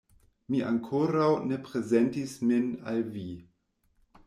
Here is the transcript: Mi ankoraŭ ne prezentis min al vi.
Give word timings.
Mi 0.53 0.61
ankoraŭ 0.69 1.27
ne 1.51 1.59
prezentis 1.67 2.35
min 2.53 2.67
al 2.95 3.01
vi. 3.13 3.29